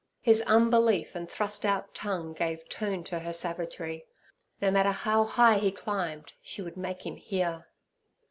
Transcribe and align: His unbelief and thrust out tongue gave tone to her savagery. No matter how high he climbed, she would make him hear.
His 0.23 0.41
unbelief 0.47 1.13
and 1.13 1.29
thrust 1.29 1.63
out 1.63 1.93
tongue 1.93 2.33
gave 2.33 2.67
tone 2.69 3.03
to 3.03 3.19
her 3.19 3.31
savagery. 3.31 4.07
No 4.59 4.71
matter 4.71 4.89
how 4.89 5.25
high 5.25 5.59
he 5.59 5.71
climbed, 5.71 6.33
she 6.41 6.63
would 6.63 6.75
make 6.75 7.05
him 7.05 7.17
hear. 7.17 7.67